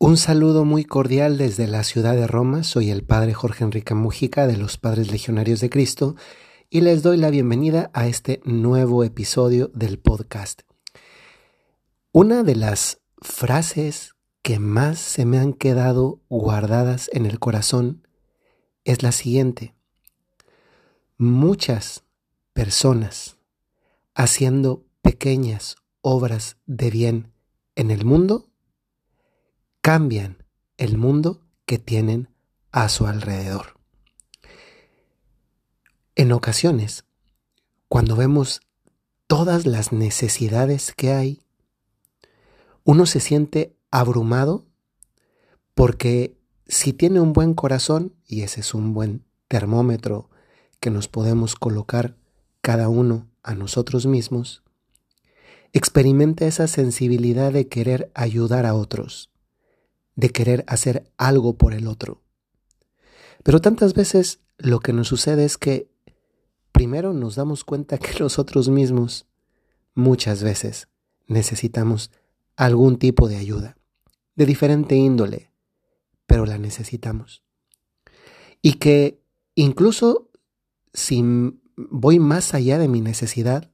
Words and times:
Un 0.00 0.16
saludo 0.16 0.64
muy 0.64 0.84
cordial 0.84 1.38
desde 1.38 1.66
la 1.66 1.82
ciudad 1.82 2.14
de 2.14 2.28
Roma. 2.28 2.62
Soy 2.62 2.90
el 2.90 3.02
Padre 3.02 3.34
Jorge 3.34 3.64
Enrique 3.64 3.94
Mujica 3.94 4.46
de 4.46 4.56
los 4.56 4.78
Padres 4.78 5.10
Legionarios 5.10 5.58
de 5.58 5.70
Cristo 5.70 6.14
y 6.70 6.82
les 6.82 7.02
doy 7.02 7.16
la 7.16 7.30
bienvenida 7.30 7.90
a 7.92 8.06
este 8.06 8.40
nuevo 8.44 9.02
episodio 9.02 9.72
del 9.74 9.98
podcast. 9.98 10.62
Una 12.12 12.44
de 12.44 12.54
las 12.54 13.00
frases 13.20 14.14
que 14.42 14.60
más 14.60 15.00
se 15.00 15.24
me 15.24 15.40
han 15.40 15.52
quedado 15.52 16.20
guardadas 16.28 17.10
en 17.12 17.26
el 17.26 17.40
corazón 17.40 18.06
es 18.84 19.02
la 19.02 19.10
siguiente. 19.10 19.74
Muchas 21.16 22.04
personas 22.52 23.36
haciendo 24.14 24.84
pequeñas 25.02 25.74
obras 26.02 26.56
de 26.66 26.88
bien 26.90 27.32
en 27.74 27.90
el 27.90 28.04
mundo 28.04 28.47
cambian 29.88 30.44
el 30.76 30.98
mundo 30.98 31.40
que 31.64 31.78
tienen 31.78 32.28
a 32.72 32.90
su 32.90 33.06
alrededor. 33.06 33.80
En 36.14 36.30
ocasiones, 36.32 37.06
cuando 37.88 38.14
vemos 38.14 38.60
todas 39.26 39.64
las 39.64 39.90
necesidades 39.90 40.92
que 40.94 41.14
hay, 41.14 41.42
uno 42.84 43.06
se 43.06 43.20
siente 43.20 43.78
abrumado 43.90 44.66
porque 45.74 46.36
si 46.66 46.92
tiene 46.92 47.20
un 47.20 47.32
buen 47.32 47.54
corazón, 47.54 48.14
y 48.26 48.42
ese 48.42 48.60
es 48.60 48.74
un 48.74 48.92
buen 48.92 49.24
termómetro 49.48 50.28
que 50.80 50.90
nos 50.90 51.08
podemos 51.08 51.54
colocar 51.54 52.14
cada 52.60 52.90
uno 52.90 53.26
a 53.42 53.54
nosotros 53.54 54.04
mismos, 54.04 54.62
experimenta 55.72 56.44
esa 56.44 56.66
sensibilidad 56.66 57.54
de 57.54 57.68
querer 57.68 58.10
ayudar 58.12 58.66
a 58.66 58.74
otros, 58.74 59.30
de 60.18 60.30
querer 60.30 60.64
hacer 60.66 61.12
algo 61.16 61.56
por 61.56 61.74
el 61.74 61.86
otro. 61.86 62.24
Pero 63.44 63.60
tantas 63.60 63.94
veces 63.94 64.40
lo 64.58 64.80
que 64.80 64.92
nos 64.92 65.06
sucede 65.06 65.44
es 65.44 65.56
que 65.58 65.92
primero 66.72 67.12
nos 67.12 67.36
damos 67.36 67.62
cuenta 67.62 67.98
que 67.98 68.18
nosotros 68.18 68.68
mismos 68.68 69.26
muchas 69.94 70.42
veces 70.42 70.88
necesitamos 71.28 72.10
algún 72.56 72.98
tipo 72.98 73.28
de 73.28 73.36
ayuda, 73.36 73.76
de 74.34 74.44
diferente 74.44 74.96
índole, 74.96 75.52
pero 76.26 76.46
la 76.46 76.58
necesitamos. 76.58 77.44
Y 78.60 78.74
que 78.74 79.22
incluso 79.54 80.30
si 80.92 81.22
voy 81.76 82.18
más 82.18 82.54
allá 82.54 82.78
de 82.78 82.88
mi 82.88 83.00
necesidad, 83.02 83.70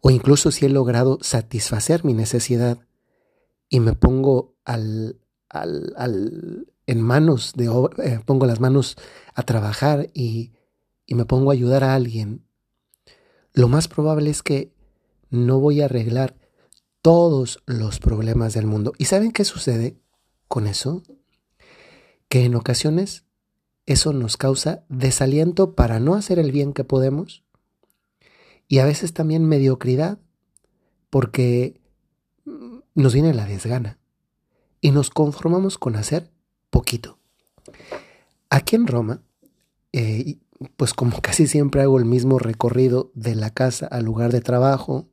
o 0.00 0.10
incluso 0.10 0.50
si 0.50 0.66
he 0.66 0.68
logrado 0.68 1.20
satisfacer 1.22 2.04
mi 2.04 2.14
necesidad 2.14 2.84
y 3.68 3.80
me 3.80 3.94
pongo 3.94 4.54
al, 4.64 5.20
al, 5.48 6.66
en 6.86 7.00
manos 7.00 7.52
de 7.54 7.66
eh, 8.02 8.20
pongo 8.24 8.46
las 8.46 8.60
manos 8.60 8.96
a 9.34 9.42
trabajar 9.42 10.10
y, 10.14 10.52
y 11.06 11.14
me 11.14 11.24
pongo 11.24 11.50
a 11.50 11.54
ayudar 11.54 11.84
a 11.84 11.94
alguien, 11.94 12.44
lo 13.52 13.68
más 13.68 13.88
probable 13.88 14.30
es 14.30 14.42
que 14.42 14.72
no 15.30 15.60
voy 15.60 15.80
a 15.80 15.86
arreglar 15.86 16.36
todos 17.02 17.62
los 17.66 17.98
problemas 17.98 18.54
del 18.54 18.66
mundo. 18.66 18.92
¿Y 18.98 19.06
saben 19.06 19.32
qué 19.32 19.44
sucede 19.44 19.98
con 20.48 20.66
eso? 20.66 21.02
Que 22.28 22.44
en 22.44 22.54
ocasiones 22.54 23.24
eso 23.86 24.12
nos 24.12 24.36
causa 24.36 24.84
desaliento 24.88 25.74
para 25.74 26.00
no 26.00 26.14
hacer 26.14 26.38
el 26.38 26.52
bien 26.52 26.72
que 26.72 26.84
podemos 26.84 27.44
y 28.68 28.78
a 28.78 28.86
veces 28.86 29.12
también 29.12 29.44
mediocridad 29.46 30.18
porque 31.10 31.80
nos 32.94 33.14
viene 33.14 33.34
la 33.34 33.46
desgana 33.46 33.98
y 34.80 34.90
nos 34.90 35.10
conformamos 35.10 35.78
con 35.78 35.96
hacer 35.96 36.30
poquito. 36.70 37.18
Aquí 38.50 38.76
en 38.76 38.86
Roma, 38.86 39.22
eh, 39.92 40.38
pues 40.76 40.94
como 40.94 41.20
casi 41.22 41.46
siempre 41.46 41.82
hago 41.82 41.98
el 41.98 42.04
mismo 42.04 42.38
recorrido 42.38 43.10
de 43.14 43.34
la 43.34 43.50
casa 43.50 43.86
al 43.86 44.04
lugar 44.04 44.32
de 44.32 44.40
trabajo 44.40 45.08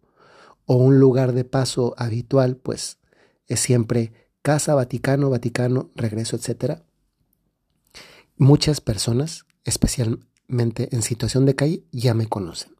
o 0.65 0.75
un 0.75 0.99
lugar 0.99 1.33
de 1.33 1.43
paso 1.43 1.93
habitual, 1.97 2.55
pues 2.55 2.99
es 3.47 3.59
siempre 3.59 4.13
casa, 4.41 4.75
Vaticano, 4.75 5.29
Vaticano, 5.29 5.89
regreso, 5.95 6.35
etc. 6.35 6.81
Muchas 8.37 8.81
personas, 8.81 9.45
especialmente 9.63 10.89
en 10.95 11.01
situación 11.01 11.45
de 11.45 11.55
calle, 11.55 11.83
ya 11.91 12.13
me 12.13 12.27
conocen. 12.27 12.75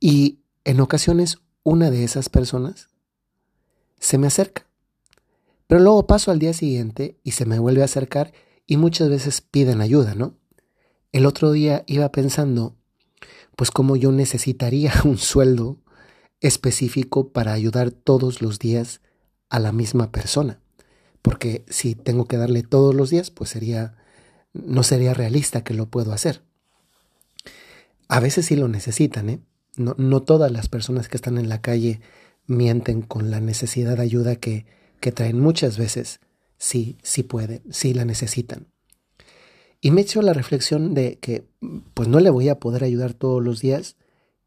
Y 0.00 0.40
en 0.64 0.80
ocasiones 0.80 1.38
una 1.64 1.90
de 1.90 2.04
esas 2.04 2.28
personas 2.28 2.88
se 3.98 4.18
me 4.18 4.26
acerca 4.26 4.68
pero 5.68 5.82
luego 5.82 6.06
paso 6.06 6.32
al 6.32 6.40
día 6.40 6.54
siguiente 6.54 7.20
y 7.22 7.32
se 7.32 7.44
me 7.44 7.60
vuelve 7.60 7.82
a 7.82 7.84
acercar 7.84 8.32
y 8.66 8.78
muchas 8.78 9.10
veces 9.10 9.42
piden 9.42 9.80
ayuda, 9.80 10.14
¿no? 10.14 10.34
El 11.12 11.26
otro 11.26 11.52
día 11.52 11.84
iba 11.86 12.10
pensando, 12.10 12.74
pues 13.54 13.70
como 13.70 13.94
yo 13.94 14.10
necesitaría 14.10 14.92
un 15.04 15.18
sueldo 15.18 15.76
específico 16.40 17.32
para 17.32 17.52
ayudar 17.52 17.90
todos 17.90 18.40
los 18.40 18.58
días 18.58 19.02
a 19.50 19.58
la 19.58 19.72
misma 19.72 20.10
persona. 20.10 20.60
Porque 21.20 21.64
si 21.68 21.94
tengo 21.94 22.24
que 22.26 22.38
darle 22.38 22.62
todos 22.62 22.94
los 22.94 23.10
días, 23.10 23.30
pues 23.30 23.50
sería, 23.50 23.96
no 24.54 24.82
sería 24.82 25.12
realista 25.12 25.64
que 25.64 25.74
lo 25.74 25.90
puedo 25.90 26.14
hacer. 26.14 26.42
A 28.08 28.20
veces 28.20 28.46
sí 28.46 28.56
lo 28.56 28.68
necesitan, 28.68 29.28
¿eh? 29.28 29.40
No, 29.76 29.94
no 29.98 30.22
todas 30.22 30.50
las 30.50 30.68
personas 30.68 31.08
que 31.08 31.16
están 31.16 31.36
en 31.36 31.50
la 31.50 31.60
calle 31.60 32.00
mienten 32.48 33.02
con 33.02 33.30
la 33.30 33.40
necesidad 33.40 33.96
de 33.96 34.02
ayuda 34.02 34.36
que, 34.36 34.66
que 35.00 35.12
traen 35.12 35.38
muchas 35.38 35.78
veces, 35.78 36.18
sí, 36.56 36.98
sí 37.02 37.22
pueden, 37.22 37.62
sí 37.70 37.94
la 37.94 38.04
necesitan. 38.04 38.66
Y 39.80 39.92
me 39.92 40.00
he 40.00 40.04
hecho 40.04 40.22
la 40.22 40.32
reflexión 40.32 40.92
de 40.94 41.18
que 41.20 41.46
pues 41.94 42.08
no 42.08 42.18
le 42.18 42.30
voy 42.30 42.48
a 42.48 42.58
poder 42.58 42.82
ayudar 42.82 43.14
todos 43.14 43.42
los 43.44 43.60
días 43.60 43.96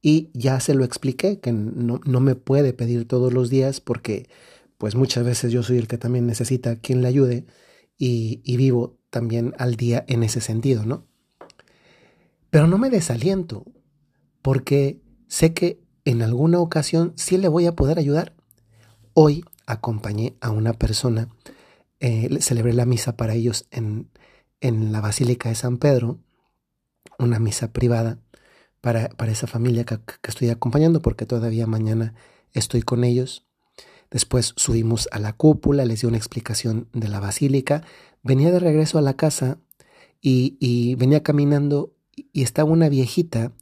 y 0.01 0.29
ya 0.33 0.59
se 0.59 0.73
lo 0.73 0.83
expliqué, 0.83 1.39
que 1.39 1.53
no, 1.53 2.01
no 2.03 2.19
me 2.19 2.35
puede 2.35 2.73
pedir 2.73 3.07
todos 3.07 3.31
los 3.31 3.49
días 3.49 3.79
porque 3.79 4.27
pues 4.77 4.95
muchas 4.95 5.23
veces 5.23 5.51
yo 5.51 5.63
soy 5.63 5.77
el 5.77 5.87
que 5.87 5.97
también 5.97 6.25
necesita 6.25 6.75
quien 6.77 7.01
le 7.01 7.07
ayude 7.07 7.45
y, 7.97 8.41
y 8.43 8.57
vivo 8.57 8.97
también 9.09 9.53
al 9.57 9.75
día 9.75 10.03
en 10.07 10.23
ese 10.23 10.41
sentido, 10.41 10.85
¿no? 10.85 11.05
Pero 12.49 12.67
no 12.67 12.77
me 12.77 12.89
desaliento 12.89 13.63
porque 14.41 15.01
sé 15.27 15.53
que 15.53 15.80
en 16.05 16.21
alguna 16.21 16.59
ocasión 16.59 17.13
sí 17.15 17.37
le 17.37 17.47
voy 17.47 17.65
a 17.65 17.75
poder 17.75 17.99
ayudar. 17.99 18.33
Hoy 19.13 19.43
acompañé 19.65 20.35
a 20.41 20.49
una 20.49 20.73
persona, 20.73 21.29
eh, 21.99 22.29
celebré 22.41 22.73
la 22.73 22.85
misa 22.85 23.15
para 23.17 23.33
ellos 23.33 23.67
en, 23.71 24.09
en, 24.59 24.91
la 24.91 25.01
Basílica 25.01 25.49
de 25.49 25.55
San 25.55 25.77
Pedro, 25.77 26.19
una 27.19 27.39
misa 27.39 27.71
privada 27.71 28.19
para, 28.81 29.09
para 29.09 29.31
esa 29.31 29.47
familia 29.47 29.85
que, 29.85 29.99
que, 29.99 30.29
estoy 30.31 30.49
acompañando 30.49 31.01
porque 31.01 31.25
todavía 31.25 31.67
mañana 31.67 32.15
estoy 32.53 32.81
con 32.81 33.03
ellos. 33.03 33.45
Después 34.09 34.53
subimos 34.57 35.07
a 35.11 35.19
la 35.19 35.33
cúpula, 35.33 35.85
les 35.85 36.01
di 36.01 36.07
una 36.07 36.17
explicación 36.17 36.89
de 36.91 37.07
la 37.07 37.19
basílica, 37.19 37.83
venía 38.23 38.51
de 38.51 38.59
regreso 38.59 38.97
a 38.97 39.01
la 39.01 39.15
casa 39.15 39.59
y, 40.21 40.57
y 40.59 40.95
venía 40.95 41.23
caminando 41.23 41.93
y 42.15 42.43
estaba 42.43 42.69
una 42.71 42.89
viejita 42.89 43.53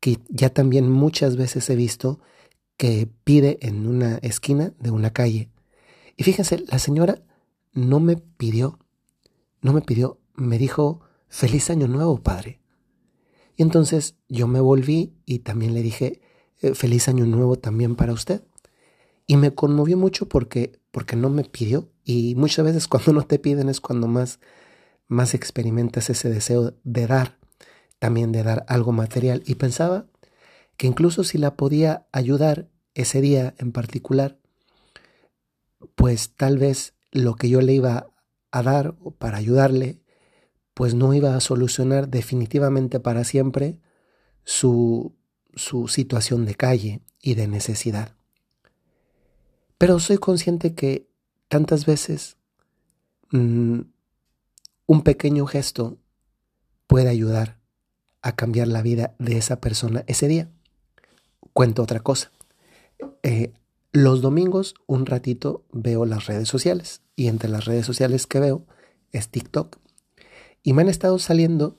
que 0.00 0.18
ya 0.28 0.50
también 0.50 0.90
muchas 0.90 1.36
veces 1.36 1.68
he 1.70 1.76
visto 1.76 2.20
que 2.76 3.08
pide 3.24 3.58
en 3.60 3.86
una 3.86 4.16
esquina 4.18 4.72
de 4.78 4.90
una 4.90 5.12
calle. 5.12 5.50
Y 6.16 6.24
fíjense, 6.24 6.64
la 6.66 6.78
señora 6.78 7.22
no 7.72 8.00
me 8.00 8.16
pidió, 8.16 8.78
no 9.60 9.72
me 9.72 9.82
pidió, 9.82 10.18
me 10.34 10.58
dijo, 10.58 11.02
feliz 11.28 11.70
año 11.70 11.86
nuevo, 11.88 12.22
padre. 12.22 12.60
Y 13.56 13.62
entonces 13.62 14.16
yo 14.28 14.46
me 14.46 14.60
volví 14.60 15.12
y 15.26 15.40
también 15.40 15.74
le 15.74 15.82
dije, 15.82 16.22
eh, 16.60 16.74
feliz 16.74 17.08
año 17.08 17.26
nuevo 17.26 17.56
también 17.56 17.96
para 17.96 18.14
usted. 18.14 18.42
Y 19.26 19.36
me 19.36 19.54
conmovió 19.54 19.96
mucho 19.96 20.28
porque, 20.28 20.80
porque 20.90 21.16
no 21.16 21.28
me 21.28 21.44
pidió. 21.44 21.90
Y 22.04 22.34
muchas 22.36 22.64
veces 22.64 22.88
cuando 22.88 23.12
no 23.12 23.22
te 23.26 23.38
piden 23.38 23.68
es 23.68 23.80
cuando 23.80 24.08
más, 24.08 24.40
más 25.06 25.34
experimentas 25.34 26.08
ese 26.08 26.30
deseo 26.30 26.74
de 26.82 27.06
dar, 27.06 27.39
también 28.00 28.32
de 28.32 28.42
dar 28.42 28.64
algo 28.66 28.90
material. 28.90 29.44
Y 29.46 29.54
pensaba 29.54 30.06
que 30.76 30.88
incluso 30.88 31.22
si 31.22 31.38
la 31.38 31.54
podía 31.54 32.06
ayudar 32.10 32.68
ese 32.94 33.20
día 33.20 33.54
en 33.58 33.70
particular, 33.70 34.38
pues 35.94 36.34
tal 36.34 36.58
vez 36.58 36.94
lo 37.12 37.36
que 37.36 37.48
yo 37.48 37.60
le 37.60 37.74
iba 37.74 38.10
a 38.50 38.62
dar 38.62 38.96
para 39.18 39.36
ayudarle, 39.36 40.00
pues 40.74 40.94
no 40.94 41.14
iba 41.14 41.36
a 41.36 41.40
solucionar 41.40 42.08
definitivamente 42.08 42.98
para 42.98 43.22
siempre 43.22 43.78
su, 44.44 45.14
su 45.54 45.86
situación 45.86 46.46
de 46.46 46.54
calle 46.54 47.02
y 47.20 47.34
de 47.34 47.46
necesidad. 47.46 48.16
Pero 49.76 50.00
soy 50.00 50.16
consciente 50.16 50.74
que 50.74 51.06
tantas 51.48 51.84
veces 51.84 52.38
mmm, 53.30 53.80
un 54.86 55.02
pequeño 55.02 55.46
gesto 55.46 55.98
puede 56.86 57.10
ayudar 57.10 57.59
a 58.22 58.36
cambiar 58.36 58.68
la 58.68 58.82
vida 58.82 59.14
de 59.18 59.38
esa 59.38 59.60
persona 59.60 60.04
ese 60.06 60.28
día 60.28 60.48
cuento 61.52 61.82
otra 61.82 62.00
cosa. 62.00 62.30
Eh, 63.22 63.52
Los 63.92 64.22
domingos 64.22 64.74
un 64.86 65.04
ratito 65.04 65.64
veo 65.72 66.06
las 66.06 66.26
redes 66.26 66.48
sociales 66.48 67.02
y 67.16 67.26
entre 67.26 67.48
las 67.48 67.64
redes 67.64 67.84
sociales 67.84 68.26
que 68.26 68.40
veo 68.40 68.64
es 69.10 69.28
TikTok. 69.28 69.78
Y 70.62 70.74
me 70.74 70.82
han 70.82 70.88
estado 70.88 71.18
saliendo 71.18 71.78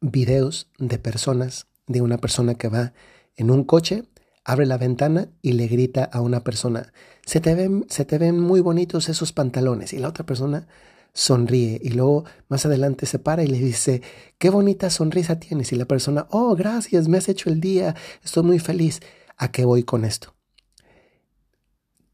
videos 0.00 0.68
de 0.78 0.98
personas, 0.98 1.66
de 1.86 2.00
una 2.00 2.18
persona 2.18 2.54
que 2.54 2.68
va 2.68 2.92
en 3.36 3.50
un 3.50 3.64
coche, 3.64 4.04
abre 4.44 4.66
la 4.66 4.78
ventana 4.78 5.28
y 5.40 5.52
le 5.52 5.68
grita 5.68 6.04
a 6.04 6.20
una 6.20 6.42
persona, 6.42 6.92
se 7.24 7.40
te 7.40 7.54
ven, 7.54 7.86
se 7.88 8.04
te 8.04 8.18
ven 8.18 8.40
muy 8.40 8.60
bonitos 8.60 9.08
esos 9.08 9.32
pantalones. 9.32 9.92
Y 9.92 9.98
la 9.98 10.08
otra 10.08 10.26
persona 10.26 10.66
sonríe 11.12 11.80
y 11.82 11.90
luego 11.90 12.24
más 12.48 12.66
adelante 12.66 13.06
se 13.06 13.18
para 13.18 13.42
y 13.42 13.46
le 13.46 13.58
dice, 13.58 14.02
qué 14.38 14.50
bonita 14.50 14.90
sonrisa 14.90 15.40
tienes. 15.40 15.72
Y 15.72 15.76
la 15.76 15.86
persona, 15.86 16.26
oh, 16.30 16.54
gracias, 16.56 17.08
me 17.08 17.18
has 17.18 17.28
hecho 17.28 17.50
el 17.50 17.60
día, 17.60 17.94
estoy 18.22 18.42
muy 18.42 18.58
feliz. 18.58 19.00
¿A 19.36 19.50
qué 19.50 19.64
voy 19.64 19.82
con 19.82 20.04
esto? 20.04 20.34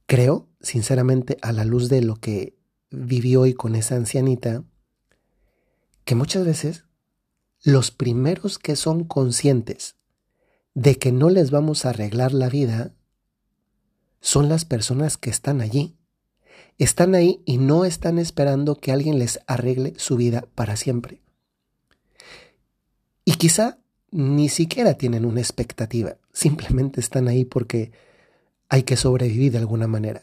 Creo, 0.06 0.48
sinceramente, 0.60 1.38
a 1.42 1.52
la 1.52 1.64
luz 1.64 1.88
de 1.88 2.02
lo 2.02 2.16
que 2.16 2.56
viví 2.90 3.36
hoy 3.36 3.54
con 3.54 3.74
esa 3.74 3.96
ancianita, 3.96 4.64
que 6.04 6.14
muchas 6.14 6.44
veces 6.44 6.84
los 7.62 7.90
primeros 7.90 8.58
que 8.58 8.76
son 8.76 9.04
conscientes 9.04 9.96
de 10.74 10.98
que 10.98 11.10
no 11.10 11.30
les 11.30 11.50
vamos 11.50 11.84
a 11.84 11.90
arreglar 11.90 12.32
la 12.32 12.48
vida 12.48 12.94
son 14.20 14.48
las 14.48 14.64
personas 14.64 15.16
que 15.16 15.30
están 15.30 15.60
allí. 15.60 15.95
Están 16.78 17.14
ahí 17.14 17.40
y 17.44 17.58
no 17.58 17.84
están 17.84 18.18
esperando 18.18 18.76
que 18.76 18.92
alguien 18.92 19.18
les 19.18 19.40
arregle 19.46 19.94
su 19.96 20.16
vida 20.16 20.46
para 20.54 20.76
siempre. 20.76 21.20
Y 23.24 23.34
quizá 23.34 23.78
ni 24.10 24.48
siquiera 24.48 24.94
tienen 24.94 25.24
una 25.24 25.40
expectativa, 25.40 26.16
simplemente 26.32 27.00
están 27.00 27.28
ahí 27.28 27.44
porque 27.44 27.92
hay 28.68 28.82
que 28.82 28.96
sobrevivir 28.96 29.52
de 29.52 29.58
alguna 29.58 29.86
manera. 29.86 30.22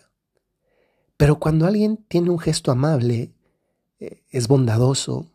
Pero 1.17 1.39
cuando 1.39 1.65
alguien 1.65 1.97
tiene 2.07 2.29
un 2.29 2.39
gesto 2.39 2.71
amable, 2.71 3.33
eh, 3.99 4.23
es 4.29 4.47
bondadoso, 4.47 5.31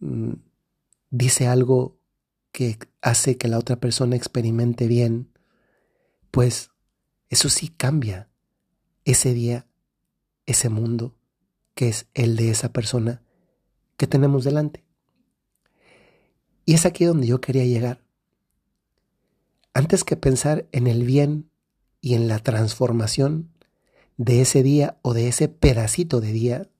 mm, 0.00 0.32
dice 1.10 1.46
algo 1.46 1.96
que 2.52 2.78
hace 3.02 3.36
que 3.36 3.48
la 3.48 3.58
otra 3.58 3.76
persona 3.76 4.16
experimente 4.16 4.86
bien, 4.86 5.28
pues 6.30 6.70
eso 7.28 7.48
sí 7.48 7.68
cambia 7.68 8.28
ese 9.04 9.32
día, 9.34 9.66
ese 10.46 10.68
mundo 10.68 11.14
que 11.74 11.88
es 11.88 12.06
el 12.14 12.36
de 12.36 12.50
esa 12.50 12.72
persona 12.72 13.22
que 13.96 14.06
tenemos 14.06 14.44
delante. 14.44 14.84
Y 16.64 16.74
es 16.74 16.86
aquí 16.86 17.04
donde 17.04 17.26
yo 17.26 17.40
quería 17.40 17.64
llegar. 17.64 18.02
Antes 19.74 20.02
que 20.02 20.16
pensar 20.16 20.66
en 20.72 20.86
el 20.86 21.04
bien 21.04 21.50
y 22.00 22.14
en 22.14 22.28
la 22.28 22.38
transformación 22.38 23.52
de 24.16 24.40
ese 24.40 24.62
día 24.62 24.98
o 25.02 25.12
de 25.12 25.28
ese 25.28 25.48
pedacito 25.48 26.20
de 26.20 26.32
día 26.32 26.70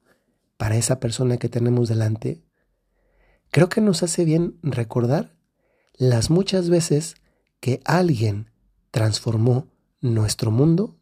para 0.56 0.76
esa 0.76 0.98
persona 0.98 1.36
que 1.36 1.50
tenemos 1.50 1.88
delante, 1.88 2.42
creo 3.50 3.68
que 3.68 3.82
nos 3.82 4.02
hace 4.02 4.24
bien 4.24 4.58
recordar 4.62 5.36
las 5.94 6.30
muchas 6.30 6.70
veces 6.70 7.16
que 7.60 7.80
alguien 7.84 8.50
transformó 8.90 9.68
nuestro 10.00 10.50
mundo, 10.50 10.96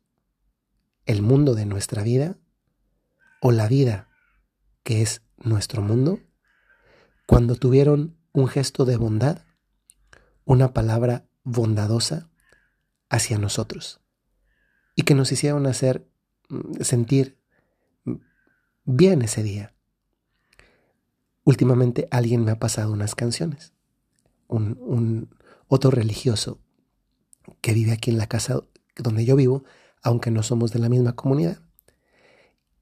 el 1.06 1.22
mundo 1.22 1.54
de 1.54 1.66
nuestra 1.66 2.02
vida, 2.02 2.38
o 3.46 3.52
la 3.52 3.68
vida 3.68 4.08
que 4.84 5.02
es 5.02 5.20
nuestro 5.36 5.82
mundo, 5.82 6.18
cuando 7.26 7.56
tuvieron 7.56 8.16
un 8.32 8.48
gesto 8.48 8.86
de 8.86 8.96
bondad, 8.96 9.42
una 10.46 10.72
palabra 10.72 11.28
bondadosa 11.42 12.30
hacia 13.10 13.36
nosotros 13.36 14.00
y 14.96 15.02
que 15.02 15.14
nos 15.14 15.30
hicieron 15.30 15.66
hacer 15.66 16.08
mm, 16.48 16.80
sentir 16.80 17.38
bien 18.84 19.20
ese 19.20 19.42
día. 19.42 19.74
Últimamente 21.44 22.08
alguien 22.10 22.46
me 22.46 22.50
ha 22.50 22.58
pasado 22.58 22.94
unas 22.94 23.14
canciones. 23.14 23.74
Un, 24.46 24.78
un, 24.80 25.36
otro 25.68 25.90
religioso 25.90 26.62
que 27.60 27.74
vive 27.74 27.92
aquí 27.92 28.10
en 28.10 28.16
la 28.16 28.26
casa 28.26 28.62
donde 28.96 29.26
yo 29.26 29.36
vivo, 29.36 29.64
aunque 30.02 30.30
no 30.30 30.42
somos 30.42 30.72
de 30.72 30.78
la 30.78 30.88
misma 30.88 31.14
comunidad. 31.14 31.63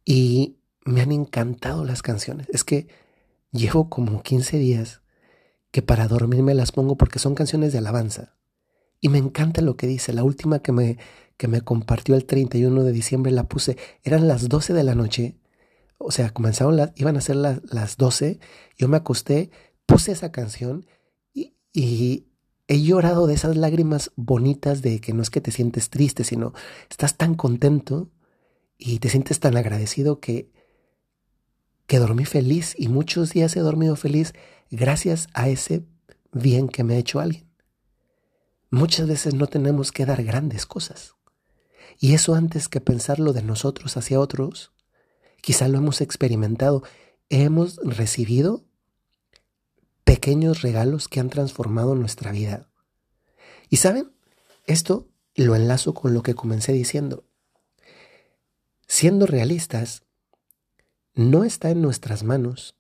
Y 0.05 0.57
me 0.85 1.01
han 1.01 1.13
encantado 1.13 1.85
las 1.85 2.03
canciones. 2.03 2.49
Es 2.51 2.65
que 2.65 2.89
llevo 3.53 3.89
como 3.89 4.23
15 4.23 4.59
días 4.59 5.03
que 5.71 5.83
para 5.83 6.09
dormirme 6.09 6.55
las 6.55 6.73
pongo 6.73 6.97
porque 6.97 7.19
son 7.19 7.35
canciones 7.35 7.73
de 7.73 7.79
alabanza. 7.79 8.37
Y 9.01 9.09
me 9.09 9.19
encanta 9.19 9.63
lo 9.63 9.77
que 9.77 9.87
dice. 9.87 10.13
La 10.13 10.25
última 10.25 10.61
que 10.61 10.73
me, 10.73 10.99
que 11.37 11.49
me 11.49 11.63
compartió 11.63 12.15
el 12.15 12.25
31 12.25 12.85
de 12.85 12.93
diciembre 12.93 13.33
la 13.33 13.49
puse. 13.49 13.77
Eran 14.03 14.29
las 14.29 14.49
12 14.49 14.75
de 14.75 14.85
la 14.85 14.95
noche. 14.95 15.39
O 15.99 16.11
sea, 16.11 16.31
comenzaron 16.31 16.77
las, 16.77 16.93
iban 16.97 17.17
a 17.17 17.21
ser 17.21 17.37
las 17.37 17.97
12. 17.97 18.39
Yo 18.77 18.89
me 18.89 18.97
acosté, 18.97 19.51
puse 19.87 20.13
esa 20.13 20.31
canción 20.31 20.87
y, 21.33 21.55
y 21.73 22.29
he 22.69 22.83
llorado 22.83 23.27
de 23.27 23.35
esas 23.35 23.57
lágrimas 23.57 24.13
bonitas 24.17 24.83
de 24.83 25.01
que 25.01 25.13
no 25.13 25.23
es 25.23 25.31
que 25.31 25.41
te 25.41 25.51
sientes 25.51 25.91
triste, 25.91 26.25
sino 26.25 26.53
estás 26.91 27.17
tan 27.17 27.35
contento 27.35 28.11
y 28.85 28.99
te 28.99 29.09
sientes 29.09 29.39
tan 29.39 29.57
agradecido 29.57 30.19
que, 30.19 30.51
que 31.87 31.99
dormí 31.99 32.25
feliz 32.25 32.75
y 32.77 32.89
muchos 32.89 33.33
días 33.33 33.55
he 33.55 33.61
dormido 33.61 33.95
feliz 33.95 34.33
gracias 34.71 35.29
a 35.35 35.49
ese 35.49 35.85
bien 36.33 36.69
que 36.69 36.83
me 36.83 36.95
ha 36.95 36.99
hecho 36.99 37.21
alguien. 37.21 37.49
Muchas 38.71 39.07
veces 39.07 39.35
no 39.35 39.47
tenemos 39.47 39.93
que 39.93 40.05
dar 40.05 40.25
grandes 40.25 40.67
cosas. 40.67 41.15
Y 42.01 42.15
eso 42.15 42.35
antes 42.35 42.69
que 42.69 42.81
pensarlo 42.81 43.33
de 43.33 43.43
nosotros 43.43 43.97
hacia 43.97 44.19
otros, 44.19 44.73
quizá 45.43 45.69
lo 45.69 45.79
hemos 45.79 46.01
experimentado, 46.01 46.83
hemos 47.29 47.77
recibido 47.85 48.65
pequeños 50.03 50.63
regalos 50.63 51.07
que 51.07 51.21
han 51.21 51.31
transformado 51.31 51.95
nuestra 51.95 52.33
vida. 52.33 52.69
Y 53.69 53.77
saben, 53.77 54.13
esto 54.67 55.09
lo 55.37 55.55
enlazo 55.55 55.95
con 55.95 56.15
lo 56.15 56.23
que 56.23 56.35
comencé 56.35 56.73
diciendo. 56.73 57.25
Siendo 58.93 59.25
realistas, 59.25 60.03
no 61.15 61.45
está 61.45 61.71
en 61.71 61.81
nuestras 61.81 62.25
manos 62.25 62.77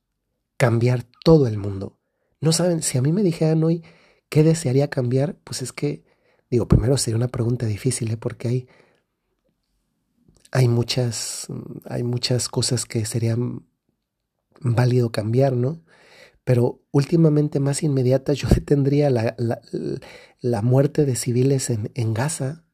cambiar 0.59 1.07
todo 1.25 1.47
el 1.47 1.57
mundo. 1.57 1.99
No 2.39 2.53
saben, 2.53 2.83
si 2.83 2.99
a 2.99 3.03
mí 3.03 3.13
me 3.13 3.23
dijeran 3.23 3.65
hoy 3.65 3.83
qué 4.29 4.43
desearía 4.43 4.91
cambiar, 4.91 5.37
pues 5.43 5.63
es 5.63 5.73
que, 5.73 6.05
digo, 6.51 6.69
primero 6.69 6.99
sería 6.99 7.17
una 7.17 7.29
pregunta 7.29 7.65
difícil, 7.65 8.11
¿eh? 8.11 8.19
porque 8.19 8.49
hay, 8.49 8.69
hay, 10.51 10.69
muchas, 10.69 11.47
hay 11.87 12.03
muchas 12.03 12.51
cosas 12.51 12.85
que 12.85 13.07
serían 13.07 13.67
válido 14.61 15.13
cambiar, 15.13 15.55
¿no? 15.55 15.83
Pero 16.45 16.83
últimamente 16.91 17.59
más 17.59 17.83
inmediata 17.83 18.35
yo 18.35 18.49
detendría 18.55 19.09
la, 19.09 19.35
la, 20.43 20.61
muerte 20.61 21.07
de 21.07 21.17
civiles 21.17 21.71
en, 21.71 21.91
en 21.95 22.13
Gaza, 22.13 22.67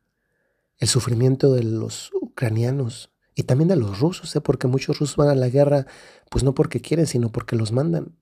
el 0.79 0.89
sufrimiento 0.89 1.53
de 1.55 1.63
los 1.63 2.11
ucranianos, 2.21 3.13
y 3.39 3.45
también 3.45 3.69
de 3.69 3.77
los 3.77 4.01
rusos, 4.01 4.35
¿eh? 4.35 4.41
porque 4.41 4.67
muchos 4.67 4.99
rusos 4.99 5.15
van 5.15 5.29
a 5.29 5.35
la 5.37 5.49
guerra, 5.49 5.87
pues 6.29 6.43
no 6.43 6.55
porque 6.55 6.81
quieren, 6.81 7.07
sino 7.07 7.31
porque 7.31 7.55
los 7.55 7.71
mandan. 7.71 8.19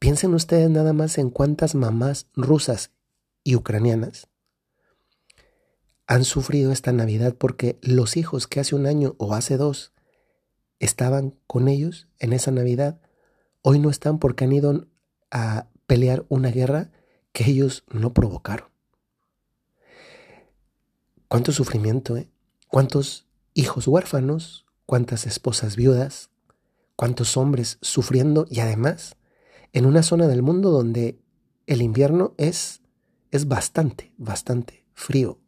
Piensen 0.00 0.34
ustedes 0.34 0.68
nada 0.68 0.92
más 0.92 1.16
en 1.18 1.30
cuántas 1.30 1.76
mamás 1.76 2.26
rusas 2.34 2.90
y 3.44 3.54
ucranianas 3.54 4.26
han 6.08 6.24
sufrido 6.24 6.72
esta 6.72 6.90
Navidad 6.90 7.36
porque 7.36 7.78
los 7.82 8.16
hijos 8.16 8.48
que 8.48 8.58
hace 8.58 8.74
un 8.74 8.86
año 8.86 9.14
o 9.18 9.32
hace 9.32 9.56
dos 9.56 9.92
estaban 10.80 11.38
con 11.46 11.68
ellos 11.68 12.08
en 12.18 12.32
esa 12.32 12.50
Navidad, 12.50 13.00
hoy 13.62 13.78
no 13.78 13.90
están 13.90 14.18
porque 14.18 14.42
han 14.42 14.52
ido 14.52 14.88
a 15.30 15.68
pelear 15.86 16.26
una 16.28 16.50
guerra 16.50 16.90
que 17.30 17.48
ellos 17.48 17.84
no 17.92 18.12
provocaron. 18.12 18.70
Cuánto 21.28 21.52
sufrimiento, 21.52 22.16
¿eh? 22.16 22.28
Cuántos 22.66 23.25
hijos 23.56 23.88
huérfanos, 23.88 24.66
cuántas 24.84 25.26
esposas 25.26 25.76
viudas, 25.76 26.28
cuántos 26.94 27.38
hombres 27.38 27.78
sufriendo 27.80 28.46
y 28.50 28.60
además 28.60 29.16
en 29.72 29.86
una 29.86 30.02
zona 30.02 30.28
del 30.28 30.42
mundo 30.42 30.70
donde 30.70 31.18
el 31.66 31.80
invierno 31.80 32.34
es, 32.36 32.82
es 33.30 33.48
bastante, 33.48 34.12
bastante 34.18 34.84
frío. 34.92 35.38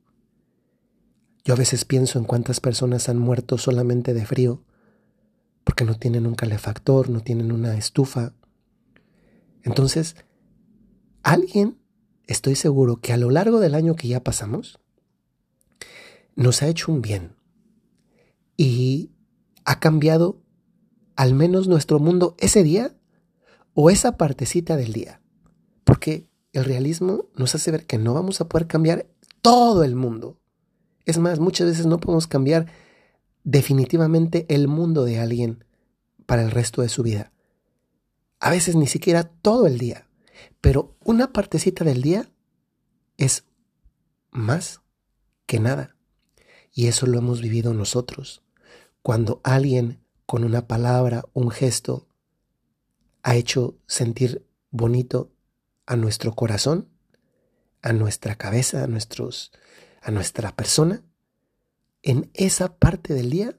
Yo 1.44 1.52
a 1.52 1.58
veces 1.58 1.84
pienso 1.84 2.18
en 2.18 2.24
cuántas 2.24 2.60
personas 2.60 3.10
han 3.10 3.18
muerto 3.18 3.58
solamente 3.58 4.14
de 4.14 4.24
frío 4.24 4.64
porque 5.62 5.84
no 5.84 5.94
tienen 5.94 6.26
un 6.26 6.34
calefactor, 6.34 7.10
no 7.10 7.20
tienen 7.20 7.52
una 7.52 7.76
estufa. 7.76 8.32
Entonces, 9.62 10.16
alguien, 11.22 11.78
estoy 12.26 12.54
seguro 12.54 13.02
que 13.02 13.12
a 13.12 13.18
lo 13.18 13.30
largo 13.30 13.60
del 13.60 13.74
año 13.74 13.96
que 13.96 14.08
ya 14.08 14.24
pasamos, 14.24 14.80
nos 16.36 16.62
ha 16.62 16.68
hecho 16.68 16.90
un 16.90 17.02
bien 17.02 17.37
y 18.58 19.12
ha 19.64 19.80
cambiado 19.80 20.42
al 21.16 21.32
menos 21.32 21.68
nuestro 21.68 21.98
mundo 22.00 22.36
ese 22.38 22.62
día 22.62 22.94
o 23.72 23.88
esa 23.88 24.18
partecita 24.18 24.76
del 24.76 24.92
día. 24.92 25.22
Porque 25.84 26.28
el 26.52 26.64
realismo 26.64 27.26
nos 27.34 27.54
hace 27.54 27.70
ver 27.70 27.86
que 27.86 27.96
no 27.96 28.12
vamos 28.12 28.40
a 28.40 28.48
poder 28.48 28.66
cambiar 28.66 29.06
todo 29.40 29.84
el 29.84 29.94
mundo 29.94 30.40
Es 31.06 31.16
más, 31.18 31.38
muchas 31.38 31.68
veces 31.68 31.86
no 31.86 32.00
podemos 32.00 32.26
cambiar 32.26 32.66
definitivamente 33.44 34.44
el 34.48 34.68
mundo 34.68 35.04
de 35.04 35.20
alguien 35.20 35.64
para 36.26 36.42
el 36.42 36.50
resto 36.50 36.82
de 36.82 36.90
su 36.90 37.02
vida. 37.02 37.32
A 38.40 38.50
veces 38.50 38.76
ni 38.76 38.86
siquiera 38.86 39.24
todo 39.24 39.66
el 39.66 39.78
día, 39.78 40.08
pero 40.60 40.96
una 41.04 41.32
partecita 41.32 41.84
del 41.84 42.02
día 42.02 42.30
es 43.16 43.44
más 44.30 44.82
que 45.46 45.60
nada. 45.60 45.96
Y 46.72 46.88
eso 46.88 47.06
lo 47.06 47.18
hemos 47.18 47.40
vivido 47.40 47.72
nosotros. 47.72 48.42
Cuando 49.08 49.40
alguien 49.42 50.04
con 50.26 50.44
una 50.44 50.66
palabra, 50.66 51.24
un 51.32 51.50
gesto, 51.50 52.06
ha 53.22 53.36
hecho 53.36 53.78
sentir 53.86 54.46
bonito 54.70 55.32
a 55.86 55.96
nuestro 55.96 56.34
corazón, 56.34 56.90
a 57.80 57.94
nuestra 57.94 58.34
cabeza, 58.34 58.84
a, 58.84 58.86
nuestros, 58.86 59.50
a 60.02 60.10
nuestra 60.10 60.54
persona, 60.54 61.02
en 62.02 62.30
esa 62.34 62.76
parte 62.76 63.14
del 63.14 63.30
día 63.30 63.58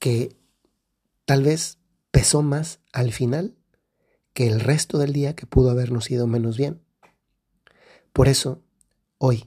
que 0.00 0.36
tal 1.24 1.44
vez 1.44 1.78
pesó 2.10 2.42
más 2.42 2.80
al 2.92 3.12
final 3.12 3.56
que 4.32 4.48
el 4.48 4.58
resto 4.58 4.98
del 4.98 5.12
día 5.12 5.36
que 5.36 5.46
pudo 5.46 5.70
habernos 5.70 6.10
ido 6.10 6.26
menos 6.26 6.56
bien. 6.56 6.82
Por 8.12 8.26
eso, 8.26 8.60
hoy, 9.18 9.46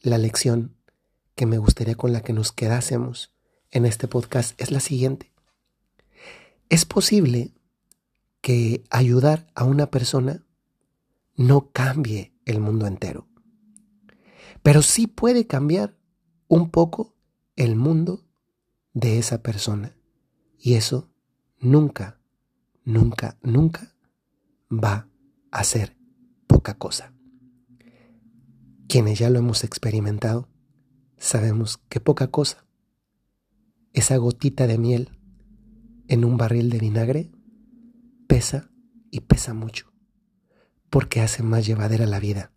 la 0.00 0.16
lección 0.16 0.76
que 1.34 1.44
me 1.44 1.58
gustaría 1.58 1.96
con 1.96 2.12
la 2.12 2.20
que 2.20 2.32
nos 2.32 2.52
quedásemos 2.52 3.32
en 3.70 3.86
este 3.86 4.08
podcast 4.08 4.60
es 4.60 4.70
la 4.70 4.80
siguiente. 4.80 5.32
Es 6.68 6.84
posible 6.84 7.54
que 8.40 8.84
ayudar 8.90 9.46
a 9.54 9.64
una 9.64 9.90
persona 9.90 10.44
no 11.36 11.70
cambie 11.72 12.34
el 12.44 12.60
mundo 12.60 12.86
entero, 12.86 13.28
pero 14.62 14.82
sí 14.82 15.06
puede 15.06 15.46
cambiar 15.46 15.96
un 16.48 16.70
poco 16.70 17.14
el 17.56 17.76
mundo 17.76 18.24
de 18.92 19.18
esa 19.18 19.42
persona. 19.42 19.94
Y 20.58 20.74
eso 20.74 21.10
nunca, 21.58 22.20
nunca, 22.84 23.38
nunca 23.42 23.94
va 24.70 25.08
a 25.50 25.64
ser 25.64 25.96
poca 26.46 26.74
cosa. 26.74 27.12
Quienes 28.88 29.18
ya 29.18 29.30
lo 29.30 29.38
hemos 29.38 29.64
experimentado, 29.64 30.48
sabemos 31.18 31.78
que 31.88 32.00
poca 32.00 32.28
cosa, 32.28 32.67
esa 33.98 34.16
gotita 34.16 34.66
de 34.66 34.78
miel 34.78 35.10
en 36.06 36.24
un 36.24 36.36
barril 36.36 36.70
de 36.70 36.78
vinagre, 36.78 37.32
pesa 38.28 38.70
y 39.10 39.20
pesa 39.20 39.54
mucho, 39.54 39.92
porque 40.88 41.20
hace 41.20 41.42
más 41.42 41.66
llevadera 41.66 42.06
la 42.06 42.20
vida. 42.20 42.52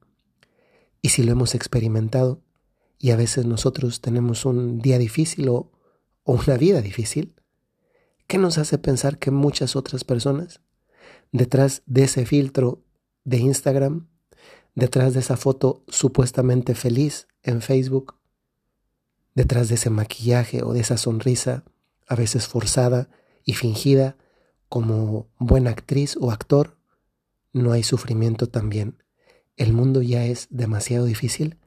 Y 1.02 1.10
si 1.10 1.24
lo 1.24 1.32
hemos 1.32 1.56
experimentado, 1.56 2.44
y 3.00 3.10
a 3.10 3.16
veces 3.16 3.48
nosotros 3.48 4.02
tenemos 4.02 4.46
un 4.46 4.80
día 4.80 5.00
difícil 5.00 5.50
o, 5.50 5.72
una 6.24 6.58
vida 6.58 6.82
difícil, 6.82 7.36
¿qué 8.28 8.38
nos 8.38 8.60
hace 8.60 8.78
pensar 8.78 9.18
que 9.18 9.32
muchas 9.32 9.76
otras 9.76 10.04
personas, 10.04 10.62
detrás 11.32 11.82
de 11.88 12.04
ese 12.04 12.28
filtro 12.28 12.86
de 13.24 13.38
Instagram, 13.40 14.08
detrás 14.76 15.16
de 15.16 15.22
esa 15.22 15.38
foto 15.38 15.84
supuestamente 15.88 16.76
feliz 16.76 17.28
en 17.42 17.62
Facebook, 17.62 18.21
detrás 19.34 19.70
de 19.70 19.76
ese 19.76 19.90
maquillaje 19.90 20.64
o 20.64 20.74
de 20.74 20.82
esa 20.82 20.98
sonrisa, 20.98 21.64
a 22.08 22.16
veces 22.16 22.48
forzada 22.48 23.10
y 23.44 23.54
fingida 23.54 24.18
como 24.70 25.30
buena 25.38 25.72
actriz 25.72 26.18
o 26.20 26.32
actor, 26.32 26.78
no 27.54 27.72
hay 27.72 27.84
sufrimiento 27.84 28.48
también. 28.48 29.04
El 29.58 29.74
mundo 29.74 30.02
ya 30.02 30.26
es 30.26 30.48
demasiado 30.50 31.06
difícil 31.06 31.60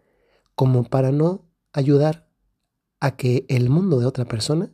como 0.55 0.85
para 0.85 1.13
no 1.13 1.45
ayudar 1.73 2.29
a 3.01 3.17
que 3.17 3.45
el 3.49 3.69
mundo 3.69 3.99
de 3.99 4.07
otra 4.07 4.25
persona 4.25 4.73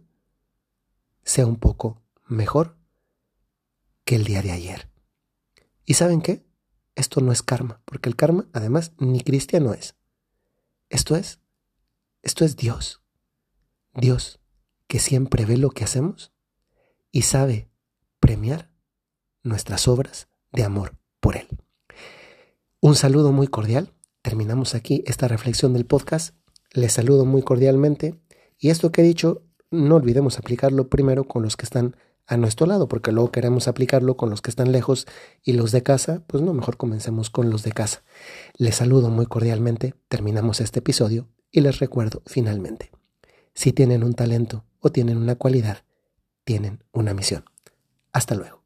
sea 1.24 1.46
un 1.46 1.56
poco 1.56 2.02
mejor 2.26 2.76
que 4.04 4.16
el 4.16 4.24
día 4.24 4.42
de 4.42 4.52
ayer. 4.52 4.88
¿Y 5.84 5.94
saben 5.94 6.20
qué? 6.22 6.44
Esto 6.94 7.20
no 7.20 7.32
es 7.32 7.42
karma, 7.42 7.82
porque 7.84 8.08
el 8.08 8.16
karma 8.16 8.48
además 8.52 8.92
ni 8.98 9.20
cristiano 9.22 9.72
es. 9.72 9.96
Esto 10.88 11.16
es, 11.16 11.40
esto 12.22 12.44
es 12.44 12.56
Dios. 12.56 13.02
Dios 13.94 14.40
que 14.86 14.98
siempre 14.98 15.44
ve 15.44 15.56
lo 15.56 15.70
que 15.70 15.84
hacemos 15.84 16.32
y 17.10 17.22
sabe 17.22 17.70
premiar 18.18 18.70
nuestras 19.42 19.88
obras 19.88 20.28
de 20.52 20.64
amor 20.64 20.98
por 21.20 21.36
Él. 21.36 21.48
Un 22.80 22.94
saludo 22.94 23.32
muy 23.32 23.46
cordial 23.46 23.94
terminamos 24.22 24.74
aquí 24.74 25.02
esta 25.06 25.28
reflexión 25.28 25.72
del 25.72 25.86
podcast. 25.86 26.34
Les 26.72 26.92
saludo 26.92 27.24
muy 27.24 27.42
cordialmente 27.42 28.20
y 28.58 28.70
esto 28.70 28.92
que 28.92 29.00
he 29.00 29.04
dicho, 29.04 29.42
no 29.70 29.96
olvidemos 29.96 30.38
aplicarlo 30.38 30.88
primero 30.88 31.24
con 31.24 31.42
los 31.42 31.56
que 31.56 31.64
están 31.64 31.96
a 32.26 32.36
nuestro 32.36 32.66
lado, 32.66 32.86
porque 32.86 33.10
luego 33.10 33.32
queremos 33.32 33.66
aplicarlo 33.66 34.16
con 34.16 34.30
los 34.30 34.40
que 34.40 34.50
están 34.50 34.70
lejos 34.70 35.06
y 35.42 35.54
los 35.54 35.72
de 35.72 35.82
casa, 35.82 36.22
pues 36.26 36.42
no, 36.42 36.54
mejor 36.54 36.76
comencemos 36.76 37.28
con 37.28 37.50
los 37.50 37.64
de 37.64 37.72
casa. 37.72 38.04
Les 38.56 38.76
saludo 38.76 39.10
muy 39.10 39.26
cordialmente, 39.26 39.94
terminamos 40.08 40.60
este 40.60 40.78
episodio 40.78 41.28
y 41.50 41.60
les 41.60 41.78
recuerdo 41.78 42.22
finalmente, 42.26 42.90
si 43.54 43.72
tienen 43.72 44.04
un 44.04 44.14
talento 44.14 44.64
o 44.80 44.90
tienen 44.90 45.16
una 45.16 45.34
cualidad, 45.34 45.78
tienen 46.44 46.84
una 46.92 47.14
misión. 47.14 47.44
Hasta 48.12 48.34
luego. 48.34 48.59